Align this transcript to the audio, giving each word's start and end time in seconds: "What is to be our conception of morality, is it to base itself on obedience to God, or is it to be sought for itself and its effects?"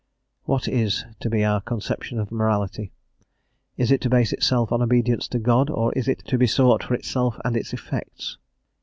"What 0.45 0.67
is 0.67 1.05
to 1.19 1.29
be 1.29 1.43
our 1.43 1.61
conception 1.61 2.17
of 2.17 2.31
morality, 2.31 2.91
is 3.77 3.91
it 3.91 4.01
to 4.01 4.09
base 4.09 4.33
itself 4.33 4.71
on 4.71 4.81
obedience 4.81 5.27
to 5.27 5.37
God, 5.37 5.69
or 5.69 5.93
is 5.93 6.07
it 6.07 6.25
to 6.25 6.39
be 6.39 6.47
sought 6.47 6.81
for 6.83 6.95
itself 6.95 7.39
and 7.45 7.55
its 7.55 7.71
effects?" 7.71 8.39